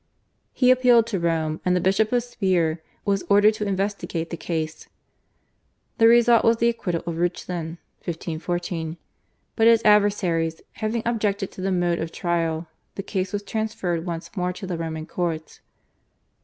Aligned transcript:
He 0.51 0.71
appealed 0.71 1.05
to 1.05 1.19
Rome, 1.19 1.61
and 1.63 1.75
the 1.75 1.79
Bishop 1.79 2.11
of 2.11 2.23
Speier 2.23 2.79
was 3.05 3.21
ordered 3.29 3.53
to 3.53 3.67
investigate 3.67 4.31
the 4.31 4.35
case. 4.35 4.87
The 5.99 6.07
result 6.07 6.43
was 6.43 6.57
the 6.57 6.69
acquittal 6.69 7.03
of 7.05 7.19
Reuchlin 7.19 7.77
(1514), 8.03 8.97
but 9.55 9.67
his 9.67 9.83
adversaries, 9.85 10.59
having 10.71 11.03
objected 11.05 11.51
to 11.51 11.61
the 11.61 11.71
mode 11.71 11.99
of 11.99 12.11
trial, 12.11 12.65
the 12.95 13.03
case 13.03 13.31
was 13.31 13.43
transferred 13.43 14.03
once 14.03 14.35
more 14.35 14.51
to 14.51 14.65
the 14.65 14.75
Roman 14.75 15.05
courts. 15.05 15.59